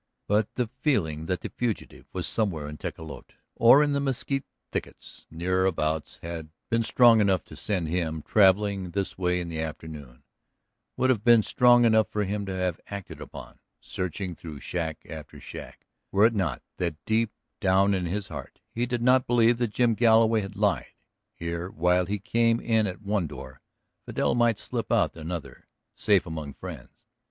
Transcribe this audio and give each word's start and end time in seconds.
But 0.27 0.49
the 0.55 0.65
feeling 0.79 1.27
that 1.27 1.41
the 1.41 1.51
fugitive 1.55 2.07
was 2.11 2.25
somewhere 2.25 2.67
in 2.67 2.77
Tecolote 2.77 3.35
or 3.55 3.83
in 3.83 3.93
the 3.93 3.99
mesquite 3.99 4.45
thickets 4.71 5.27
near 5.29 5.67
abouts 5.67 6.17
had 6.23 6.49
been 6.71 6.81
strong 6.81 7.21
enough 7.21 7.43
to 7.43 7.55
send 7.55 7.87
him 7.87 8.23
travelling 8.23 8.89
this 8.93 9.15
way 9.19 9.39
in 9.39 9.47
the 9.47 9.61
afternoon, 9.61 10.23
would 10.97 11.11
have 11.11 11.23
been 11.23 11.43
strong 11.43 11.85
enough 11.85 12.09
for 12.09 12.23
him 12.23 12.47
to 12.47 12.51
have 12.55 12.81
acted 12.87 13.21
upon, 13.21 13.59
searching 13.79 14.33
through 14.33 14.59
shack 14.59 15.05
after 15.07 15.39
shack, 15.39 15.85
were 16.11 16.25
it 16.25 16.33
not 16.33 16.63
that 16.77 16.95
deep 17.05 17.31
down 17.59 17.93
in 17.93 18.07
his 18.07 18.29
heart 18.29 18.59
he 18.71 18.87
did 18.87 19.03
not 19.03 19.27
believe 19.27 19.59
that 19.59 19.67
Jim 19.69 19.93
Galloway 19.93 20.41
had 20.41 20.55
lied. 20.55 20.95
Here, 21.35 21.69
while 21.69 22.07
he 22.07 22.17
came 22.17 22.59
in 22.59 22.87
at 22.87 23.03
one 23.03 23.27
door 23.27 23.61
Vidal 24.07 24.33
might 24.33 24.57
slip 24.57 24.91
out 24.91 25.15
at 25.15 25.21
another, 25.21 25.67
safe 25.93 26.25
among 26.25 26.55
friends. 26.55 27.05